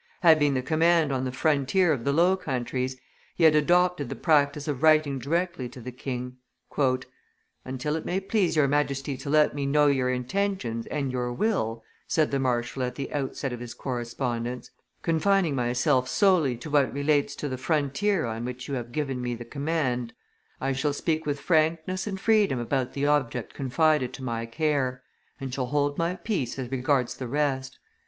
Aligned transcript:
Having 0.21 0.55
the 0.55 0.63
command 0.63 1.11
on 1.11 1.25
the 1.25 1.31
frontier 1.31 1.93
of 1.93 2.05
the 2.05 2.11
Low 2.11 2.35
Countries, 2.35 2.97
he 3.35 3.43
had 3.43 3.53
adopted 3.53 4.09
the 4.09 4.15
practice 4.15 4.67
of 4.67 4.81
writing 4.81 5.19
directly 5.19 5.69
to 5.69 5.79
the 5.79 5.91
king. 5.91 6.37
"Until 7.63 7.95
it 7.95 8.03
may 8.03 8.19
please 8.19 8.55
your 8.55 8.67
Majesty 8.67 9.15
to 9.17 9.29
let 9.29 9.53
me 9.53 9.67
know 9.67 9.85
your 9.85 10.09
intentions 10.09 10.87
and 10.87 11.11
your 11.11 11.31
will," 11.31 11.83
said 12.07 12.31
the 12.31 12.39
marshal 12.39 12.81
at 12.81 12.95
the 12.95 13.13
outset 13.13 13.53
of 13.53 13.59
his 13.59 13.75
correspondence, 13.75 14.71
"confining 15.03 15.53
myself 15.53 16.09
solely 16.09 16.57
to 16.57 16.71
what 16.71 16.91
relates 16.91 17.35
to 17.35 17.47
the 17.47 17.55
frontier 17.59 18.25
on 18.25 18.43
which 18.43 18.67
you 18.67 18.73
have 18.73 18.91
given 18.91 19.21
me 19.21 19.35
the 19.35 19.45
command, 19.45 20.13
I 20.59 20.71
shall 20.73 20.93
speak 20.93 21.27
with 21.27 21.39
frankness 21.39 22.07
and 22.07 22.19
freedom 22.19 22.57
about 22.57 22.93
the 22.93 23.05
object 23.05 23.53
confided 23.53 24.13
to 24.13 24.23
my 24.23 24.47
care, 24.47 25.03
and 25.39 25.53
shall 25.53 25.67
hold 25.67 25.99
my 25.99 26.15
peace 26.15 26.57
as 26.57 26.71
regards 26.71 27.13
the 27.17 27.27
rest. 27.27 27.77